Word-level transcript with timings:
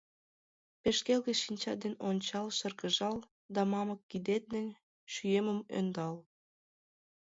Пеш 0.81 0.97
келге 1.05 1.33
шинчат 1.35 1.77
ден 1.83 1.93
Ончал 2.07 2.47
шыргыжал 2.57 3.17
Да 3.53 3.61
мамык 3.71 4.01
кидет 4.09 4.43
ден 4.53 4.67
Шӱемым 5.13 5.59
ӧндал. 5.77 6.15